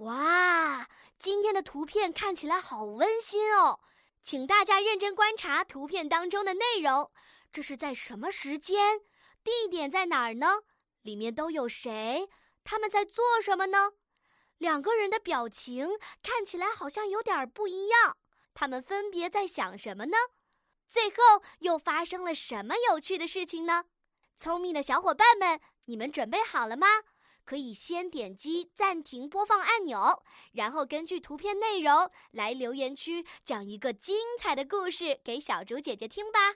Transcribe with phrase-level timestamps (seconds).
[0.00, 0.88] 哇，
[1.18, 3.80] 今天的图片看起来好温馨哦，
[4.22, 7.10] 请大家认真观察图片当中的内容。
[7.52, 9.00] 这是在什么时间？
[9.44, 10.60] 地点在哪儿呢？
[11.02, 12.30] 里面都有谁？
[12.64, 13.92] 他们在做什么呢？
[14.56, 18.16] 两个人的表情看起来好像有点不一样，
[18.54, 20.16] 他们分别在想什么呢？
[20.88, 23.84] 最后又发生了什么有趣的事情呢？
[24.34, 26.86] 聪明的小伙伴们，你们准备好了吗？
[27.50, 30.22] 可以先点击暂停播放按钮，
[30.52, 36.54] 然后根据图片内容来留言区讲一个精彩的故事给小竹姐姐听吧。